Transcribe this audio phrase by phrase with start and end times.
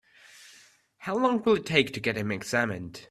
[0.97, 2.99] How long will it take to get him examined?